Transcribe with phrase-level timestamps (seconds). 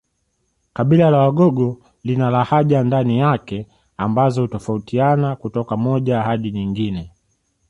[0.73, 3.67] Kabila la Wagogo lina lahaja ndani yake
[3.97, 7.13] ambazo hutofautiana kutoka moja hadi nyingine